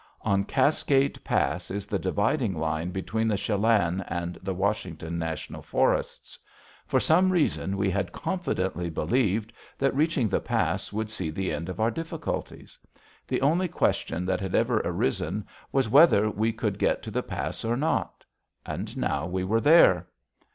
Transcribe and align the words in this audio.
On 0.23 0.43
Cascade 0.45 1.23
Pass 1.23 1.69
is 1.69 1.85
the 1.85 1.99
dividing 1.99 2.55
line 2.55 2.89
between 2.89 3.27
the 3.27 3.37
Chelan 3.37 4.01
and 4.07 4.35
the 4.41 4.51
Washington 4.55 5.19
National 5.19 5.61
Forests. 5.61 6.39
For 6.87 6.99
some 6.99 7.29
reason 7.29 7.77
we 7.77 7.91
had 7.91 8.11
confidently 8.11 8.89
believed 8.89 9.53
that 9.77 9.93
reaching 9.93 10.27
the 10.27 10.39
pass 10.39 10.91
would 10.91 11.11
see 11.11 11.29
the 11.29 11.51
end 11.53 11.69
of 11.69 11.79
our 11.79 11.91
difficulties. 11.91 12.79
The 13.27 13.41
only 13.41 13.67
question 13.67 14.25
that 14.25 14.41
had 14.41 14.55
ever 14.55 14.79
arisen 14.83 15.45
was 15.71 15.87
whether 15.87 16.31
we 16.31 16.51
could 16.51 16.79
get 16.79 17.03
to 17.03 17.11
the 17.11 17.21
pass 17.21 17.63
or 17.63 17.77
not. 17.77 18.25
And 18.65 18.97
now 18.97 19.27
we 19.27 19.43
were 19.43 19.61
there. 19.61 20.07